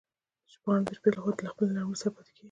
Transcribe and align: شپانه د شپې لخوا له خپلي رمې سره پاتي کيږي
شپانه 0.53 0.81
د 0.85 0.89
شپې 0.97 1.09
لخوا 1.15 1.31
له 1.45 1.51
خپلي 1.53 1.71
رمې 1.77 1.97
سره 2.01 2.11
پاتي 2.15 2.29
کيږي 2.35 2.39